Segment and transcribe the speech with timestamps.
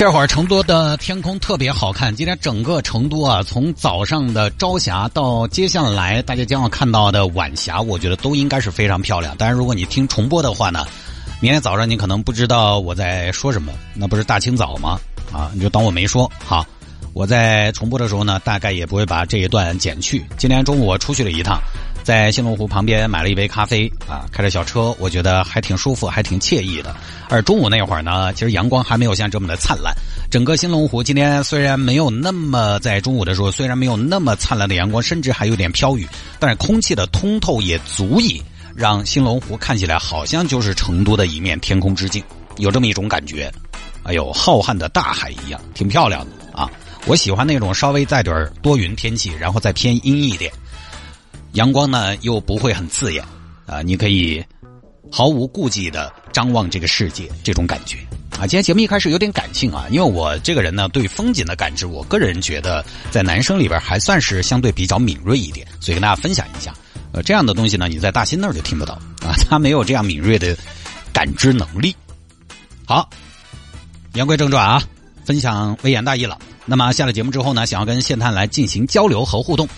[0.00, 9.36] 这会儿成都的天空特别好看，今天整个成都啊，从早上的朝霞到接下来大家将要看到的晚霞，我觉得都应该是非常漂亮。
[9.36, 10.86] 当然，如果你听重播的话呢，
[11.38, 14.98] 明天早上你可能不知道我在说什么，那不是大清早吗？
[15.34, 16.32] 啊，你就当我没说。
[16.42, 16.64] 好，
[17.12, 20.24] 我在重播的时候呢，大概也不会把这一段剪去。
[20.38, 21.60] 今天中午我出去了一趟。
[22.02, 26.94] 在新龙湖旁边买了一杯咖啡啊，开着小车，我觉得还挺舒服，还挺惬意的。
[27.28, 29.94] 而中午那会儿呢，其实阳光还没有像这么的灿烂。
[30.30, 36.06] 整个新龙湖今天虽然没有那么在中午的时候，虽然没有那么灿烂的阳光，甚至还有点飘雨，
[36.38, 38.42] 但是空气的通透也足以
[38.74, 42.22] 让新龙湖看起来好像就是成都的一面天空之镜，
[42.56, 43.52] 有这么一种感觉。
[44.02, 46.70] 哎呦，浩瀚的大海一样，挺漂亮的啊！
[47.06, 50.50] 我喜欢那种稍微带点多云天气，然后再偏阴一点。
[51.52, 53.24] 阳光呢又不会很刺眼，
[53.66, 54.44] 啊，你可以
[55.10, 57.98] 毫无顾忌的张望这个世界，这种感觉
[58.38, 58.46] 啊。
[58.46, 66.72] 今天节目一开始有点感性啊，因为我这个人呢对风景的感知，我个人觉得在男生里边还算是相对比较敏锐一点，所以跟大家分享一下。
[67.12, 68.94] 呃，这样的东西呢，你在大新那儿就听不到
[69.26, 70.56] 啊，他没有这样敏锐的
[71.12, 71.94] 感知能力。
[72.86, 73.10] 好，
[74.14, 74.80] 言归正传啊，
[75.24, 76.38] 分享微言大义了。
[76.64, 79.68] 那么下了节目之后呢，想要跟谢探来进行交流和互动。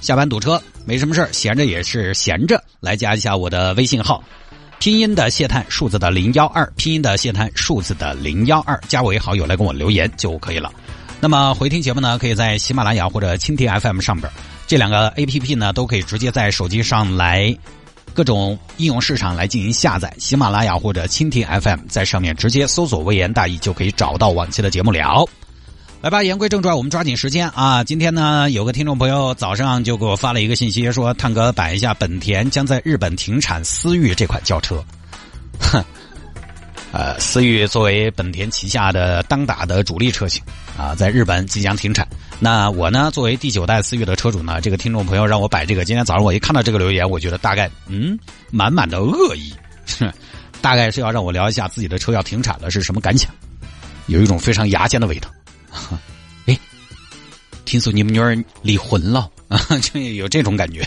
[0.00, 4.22] 下班堵车没什么事闲着也是闲着，来加一下我的微信号，
[4.78, 10.72] 拼音的谢探，数字的零幺二，拼音的谢探，数字的零幺二，加为好友来跟我留言就可以了。
[11.20, 14.28] 那么回听节目呢，可以在喜马拉雅或者蜻蜓 FM 上边，
[14.66, 17.56] 这两个 APP 呢都可以直接在手机上来
[18.12, 20.12] 各种应用市场来进行下载。
[20.18, 25.24] 喜马拉雅或者蜻蜓 FM 在上面直接搜索“微言大义”就可以找到往期的节目了。
[26.02, 27.84] 来吧，言归正传，我们抓紧时间啊！
[27.84, 34.84] 今天呢，有个听众朋友早上就给我发了一个信息，说：“探哥摆一下，本田将在日本停产思域这款轿车。”
[35.62, 35.80] 哼，
[36.90, 40.42] 呃，思域作为本田旗下的当打的主力车型
[40.76, 42.04] 啊，在日本即将停产。
[42.40, 48.18] 那我呢，作为第九代思域的车主呢，这个听众朋友让我摆这个，今天早上我一看到这个留言，我觉得大概嗯，
[48.50, 49.54] 满满的恶意，
[50.00, 50.12] 哼
[50.60, 53.30] 大概是要让我聊一下自己的车要停产了是什么感想，
[54.08, 55.30] 有一种非常牙尖的味道。
[56.46, 56.58] 哎，
[57.64, 59.58] 听说你们女儿离婚了啊？
[59.80, 60.86] 就有这种感觉。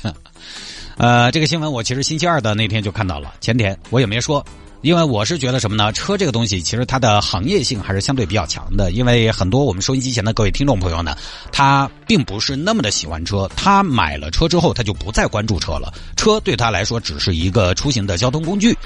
[0.98, 4.46] 呃，这个新闻我其实星期二的那天就看到了，前天我也没说，
[4.82, 5.92] 因为我是觉得什么呢？
[5.92, 11.18] 车这个东西其实它的行业性还是相对比较强的，因为很多我们收音机前的各位听众朋友呢，
[11.52, 18.78] 他并不是那么的喜欢车，他买了车之后他就不再关注车了，车对他来说只是一个出行的交通工具。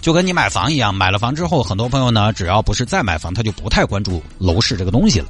[0.00, 5.28] 就跟你买房一样，买了房之后，很多朋友呢，只要不是再买房，他就不太关注楼市这个东西了。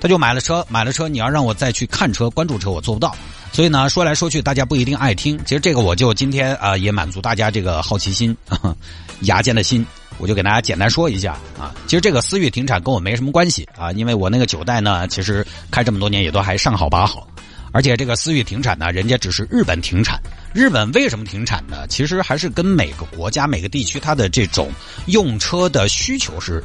[0.00, 3.14] 他就买了车，买了车，你要让我再去看车、关注车，我做不到。
[3.52, 5.38] 所以呢，说来说去，大家不一定爱听。
[5.44, 8.36] 其实这个，我就今天啊，也满足大家这个好奇心、
[9.22, 9.84] 牙尖的心，
[10.18, 11.74] 我就给大家简单说一下啊。
[11.86, 17.26] 其实这个思域停产跟我没什么关系啊，因为我那个九代呢，其实开这么多年也都还上好把好。
[17.70, 20.20] 而且这个思域停产呢，人家只是日本停产。
[20.54, 21.86] 日本为什么停产呢？
[21.86, 24.70] 其实还是跟每个国家、每个地区它的这种
[25.06, 26.64] 用车的需求是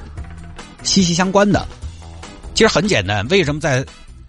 [0.84, 1.68] 息息相关的。
[2.53, 3.86] 其实很简单，为什么在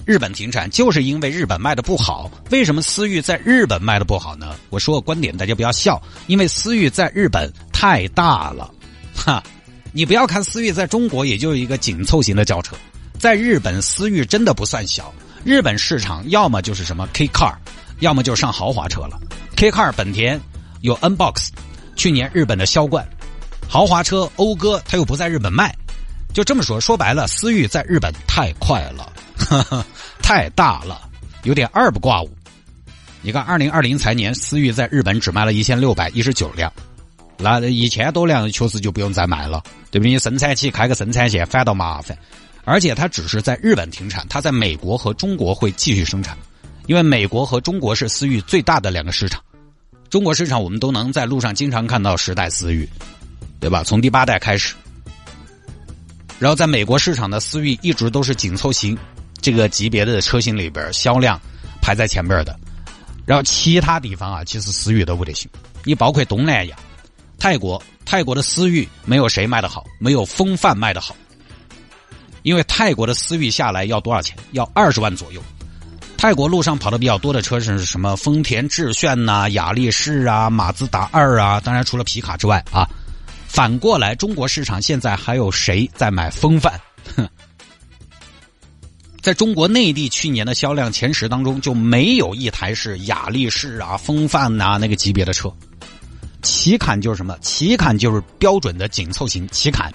[0.07, 0.69] 日本停产？
[0.71, 2.31] 就是因为日本卖的不好。
[2.51, 4.55] 为什么思域在日本卖的不好呢？
[4.71, 8.71] 我说个观点，大家不要笑，因为思域在日本太大了。
[9.15, 9.43] 哈，
[9.93, 12.77] 你不要看思域在中国也就是一个紧凑型的轿车，
[13.19, 15.13] 在日本思域真的不算小。
[15.45, 17.55] 日本市场要么就是什么 K car，
[18.01, 19.21] 要么就上豪华车了。
[19.57, 20.41] K car 本田
[20.81, 21.51] 有 N box，
[21.95, 23.07] 去年日本的销冠。
[23.69, 25.75] 豪华车讴歌它又不在日本卖，
[26.35, 29.11] 就这么说，说白了，思域在日本太快了，
[30.21, 31.09] 太大了，
[31.45, 32.29] 有点二不挂五。
[33.23, 36.71] 你看，二零二零财年思域在日本只卖了一千六百一十九辆，
[37.39, 39.63] 那一千多辆确实就不用再卖了，
[39.93, 40.11] 对不对？
[40.11, 42.19] 你生产起开个生产线反倒麻烦。
[42.65, 46.37] 而且它只是在日本停产，它在美国和中国会继续生产，
[46.87, 49.41] 因为美国和中国是思域最大的两个市场。
[50.11, 52.89] 中国市场我们都能在路上经常看到十代思域，
[53.61, 53.85] 对吧？
[53.85, 54.75] 从第八代开始，
[56.45, 58.95] 然后在美国市场的思域一直都是紧凑型
[59.41, 61.41] 这个级别的车型里边销量
[61.81, 62.55] 排在前边的。
[63.25, 65.51] 然后其他地方啊，其实思域都不得行。
[65.85, 66.77] 你包括东南亚、
[67.39, 71.17] 泰国，泰国的思域没有谁卖的好，没有风范卖的好。
[72.43, 74.37] 因为泰国的思域下来要多少钱？
[74.53, 75.43] 要二十万左右。
[76.19, 78.15] 泰国路上跑的比较多的车是什么？
[78.17, 81.59] 丰田致炫呐、雅力士啊、马自达二啊。
[81.59, 82.87] 当然，除了皮卡之外啊，
[83.55, 86.73] 反过来，中国市场现在还有谁在买风范？
[89.23, 95.49] 在中国内地去年的销量前十当中，就没有一台是雅力士啊、风范呐那个级别的车。
[96.43, 97.39] 奇坎就是什么？
[97.39, 99.95] 奇坎就是标准的紧凑型奇坎，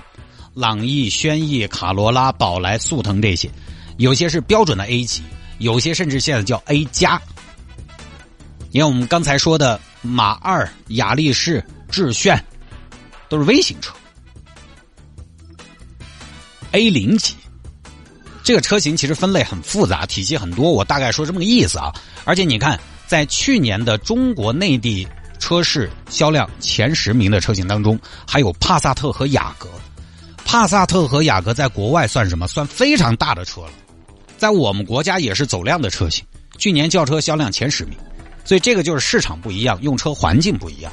[0.53, 3.51] 朗逸、轩逸、卡罗拉、宝来、速腾这些，
[3.97, 5.21] 有些是标准的 A 级，
[5.57, 7.21] 有些甚至现在叫 A 加。
[8.71, 12.41] 你看我们刚才说的马二、雅力士、致炫，
[13.29, 13.93] 都是微型车
[16.71, 17.35] ，A 零级。
[18.43, 21.93] 这个车型其实分类很复杂，体系很多，我大概说这么个意思啊。
[22.25, 29.69] 而且你看，在去年的中国内地车市销量前十名的车型当中，还有帕萨特和雅阁。
[30.43, 32.47] 帕萨特和雅阁在国外算什么？
[32.47, 33.71] 算非常大的车了，
[34.35, 36.25] 在我们国家也是走量的车型。
[36.57, 37.95] 去年轿车销量前十名，
[38.43, 40.91] 所以这个就是市场不一样，用车环境不一样。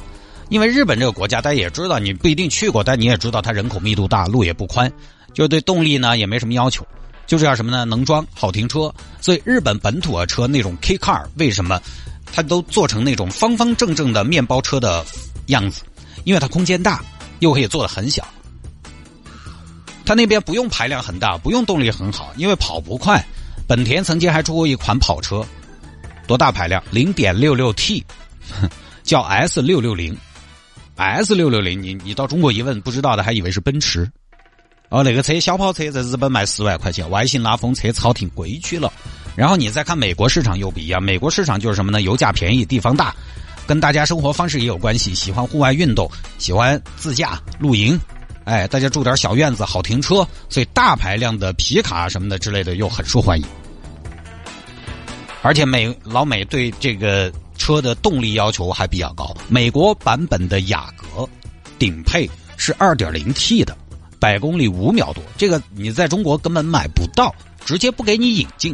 [0.49, 4.91] 因为日本这个国家大家也知道，你不一定去过，但你也知道它人口密度大，路也不宽，
[5.33, 6.85] 就是对动力呢也没什么要求。
[7.25, 7.83] 就是要什么呢？
[7.83, 8.89] 能装，好停车。
[9.19, 11.81] 所以日本本土的车那种 K car 为什么
[12.31, 15.05] 它都做成那种方方正正的面包车的
[15.47, 15.81] 样子？
[16.23, 17.03] 因为它空间大，
[17.39, 18.25] 又可以做的很小。
[20.05, 23.21] 它那边不用排量很大，不用动力很好，因为跑不快。
[23.67, 25.45] 本田曾经还出过一款跑车，
[26.25, 26.81] 多大排量？
[26.91, 28.05] 零点六六 T，
[29.03, 30.17] 叫 S 六六零。
[30.97, 34.09] S 六六零，你你到中国一问，不知道的还以为是奔驰。
[34.89, 38.91] 哦，那个车小跑车在日本卖十万块钱，外形拉风，车超挺，贵去了。
[39.35, 42.01] 然后你再看美国市场又不一样，美国市场就是什么呢？
[42.01, 43.13] 油价便宜，地方大，
[43.67, 46.09] 跟大家生活方式也有关系，喜欢户外运动，
[46.39, 47.99] 喜欢自驾露营，
[48.45, 53.45] 哎，大家住点小院子，好停车，所以大排量的皮卡什么的之类的又很受欢迎。
[55.43, 57.31] 而且美老美对这个
[57.67, 61.27] 车的动力要求还比较高，美国版本的雅阁
[61.77, 63.75] 顶配是二点零 T 的。
[64.19, 67.35] 百公里五秒多，这个你在中国根本买不到，
[67.65, 68.73] 直接不给你引进。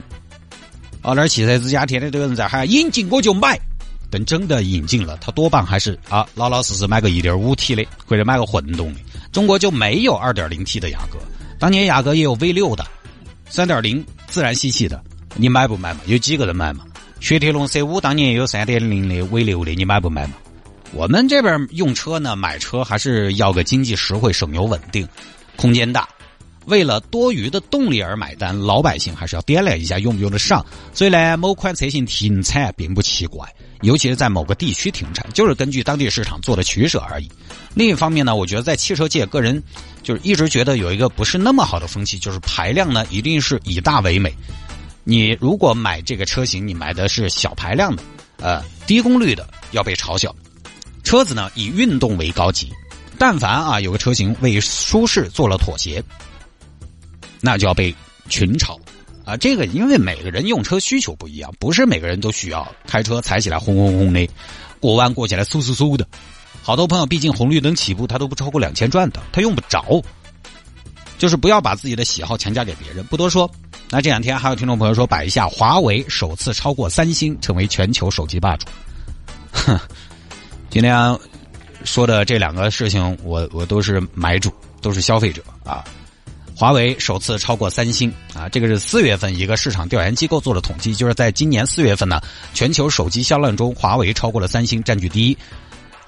[1.01, 3.60] 啊，那汽车之家天天都有人在喊引进我就买，
[4.12, 9.00] 等真的引进了，他多半还是啊老老实实买个一点五 T 的，或者买个混动的。
[9.31, 11.18] 中国就没有二点零 T 的雅阁，
[11.57, 12.86] 当年雅阁也有 V 六的，
[13.50, 15.04] 三点零自然吸气的，
[15.36, 16.01] 你买不买嘛？
[16.06, 16.86] 有几个人买嘛？
[17.24, 20.34] 雪铁龙 C 五当年也有三点零的 V 六的，你买不买嘛？
[20.92, 25.08] 我们这边用车呢，买车还是要个经济实惠、省油稳定、
[25.56, 26.06] 空间大。
[26.66, 30.66] 为了多余的动力而买单，老百姓还是要掂量一下用不用得上。
[30.94, 33.48] 所以呢，某款车型停产并不奇怪，
[33.84, 37.31] 尤其是在某个地区停产，就是根据当地市场做的取舍而已。
[37.74, 39.64] 另一方面呢，我觉得在汽车界，个人
[40.04, 44.34] 就是一直觉得有一个不是那么好的风气，就是排量呢一定是以大为美。
[45.03, 48.03] 你如果买这个车型，你买的是小排量的，
[48.38, 50.33] 呃，低功率的，要被嘲笑。
[51.03, 52.71] 车子呢以运动为高级，
[53.17, 56.01] 但凡啊有个车型为舒适做了妥协，
[57.41, 57.94] 那就要被
[58.29, 58.79] 群嘲
[59.25, 59.35] 啊！
[59.35, 64.27] 这个因为每个人用车需求不一样，不是每个人都需要开车踩起来轰轰轰的，
[64.79, 66.07] 过弯过起来嗖嗖嗖的。
[66.61, 70.01] 好多朋友毕竟红绿灯起步他都不超过两千转的，他用不着。
[71.17, 73.05] 就是不要把自己的喜好强加给别人。
[73.05, 73.50] 不多说，
[73.94, 78.65] 那这两天还有听众朋友说摆一下，华为首次超过三星成为全球手机霸主。
[79.51, 79.79] 哼。
[80.72, 81.15] 今天
[81.84, 84.51] 说的这两个事情，我我都是买主，
[84.82, 85.84] 都是消费者啊。
[86.56, 92.20] 华为首次超过三星啊，这个是四月份一个市场调研机构做的统计，就是在今年四月份呢，
[92.56, 95.38] 全球手机销量中，华为超过了三星，占据第一。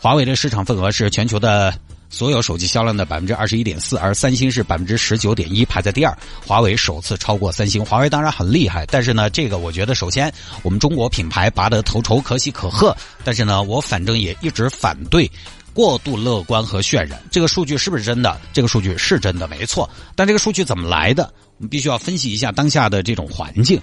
[0.01, 1.71] 华为的市场份额是全球的。
[2.09, 6.17] 所有手机销量的百分之二十一点四，而三星是百分之十九点一，排在第二。
[6.45, 10.31] 华为首次超过三星，华为当然很厉害，但是呢，这个我觉得首先
[10.61, 12.95] 我们中国品牌拔得头筹，可喜可贺。
[13.23, 15.29] 但是呢，我反正也一直反对
[15.73, 17.21] 过度乐观和渲染。
[17.31, 18.39] 这个数据是不是真的？
[18.53, 19.89] 这个数据是真的，没错。
[20.15, 21.33] 但这个数据怎么来的？
[21.57, 23.81] 我们必须要分析一下当下的这种环境。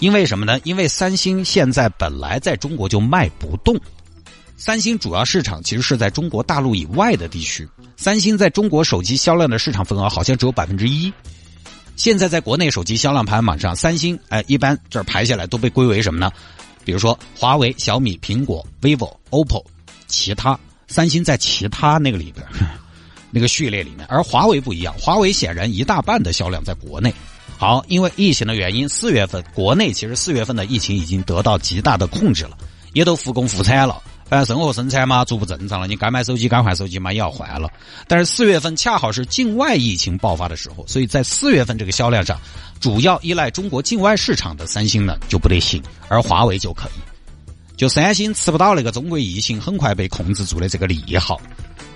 [0.00, 0.58] 因为什么呢？
[0.64, 3.78] 因为三星现在本来在中国就卖不动。
[4.60, 7.66] 三星主要市场其实是在中国大陆以外的地区。
[7.96, 11.10] 三星在中国手机销量的市场份额好像只有百分之一。
[11.96, 16.30] 现在在国内手机销量排行榜上，三星哎，一般这儿排下来都被归为什么呢？
[16.84, 19.64] 比如说华为、小米、苹果、vivo、OPPO，
[20.06, 20.58] 其他。
[20.88, 22.46] 三星在其他那个里边，
[23.32, 24.06] 那个序列里面。
[24.10, 27.10] 而华为不一样，华为显然一大半的销量在国内。
[27.56, 32.58] 好，因为疫情的原因，四月份国内其实四月份的疫情已经得到极大的控制了，
[32.92, 34.02] 也都复工复产了。
[34.30, 37.68] 反正生活生产嘛，逐步正常了，你该买手机该换手机嘛也要换了。
[38.06, 42.40] 但是四月份恰好是境外疫情爆发的时候，所以在四月份这个销量上，
[42.78, 46.92] 主要依赖中国境外市场的三星呢就不得行，而华为就可以。
[47.76, 51.40] 就三星吃不到那个中国疫情很快被控制住的这个利好，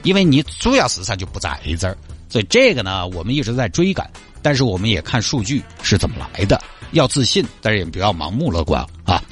[0.03, 1.97] 因为你主要市场就不在这儿，
[2.29, 4.11] 所以这个呢我们一直在追赶，
[4.43, 6.61] 但是我们也看数据是怎么来的，
[6.91, 9.23] 要自信，但是也不要盲目乐观啊。